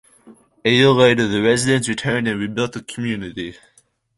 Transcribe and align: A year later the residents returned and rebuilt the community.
A 0.65 0.71
year 0.71 0.89
later 0.89 1.27
the 1.27 1.43
residents 1.43 1.87
returned 1.87 2.27
and 2.27 2.39
rebuilt 2.39 2.73
the 2.73 2.81
community. 2.81 3.55